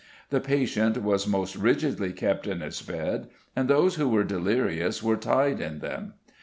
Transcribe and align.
The 0.31 0.39
patient 0.41 0.97
was 1.03 1.27
most 1.27 1.55
rigidly 1.55 2.11
kept 2.11 2.47
in 2.47 2.61
his 2.61 2.81
bed, 2.81 3.27
and 3.55 3.67
those 3.67 3.97
who 3.97 4.09
were 4.09 4.23
delirious 4.23 5.03
were 5.03 5.15
tied 5.15 5.61
in 5.61 5.77
them. 5.77 6.15